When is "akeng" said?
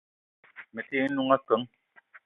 1.35-1.65